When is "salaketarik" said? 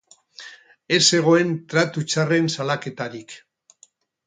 2.55-3.39